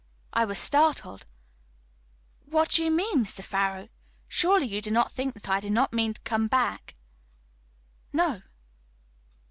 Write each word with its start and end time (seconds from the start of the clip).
I 0.33 0.45
was 0.45 0.57
startled. 0.57 1.25
"What 2.47 2.69
do 2.71 2.83
you 2.83 2.89
mean, 2.89 3.23
Mr. 3.23 3.43
Farrow? 3.43 3.87
Surely 4.27 4.65
you 4.65 4.81
do 4.81 4.89
not 4.89 5.11
think 5.11 5.35
that 5.35 5.47
I 5.47 5.59
do 5.59 5.69
not 5.69 5.93
mean 5.93 6.15
to 6.15 6.21
come 6.21 6.47
back?" 6.47 6.95
"No." 8.11 8.41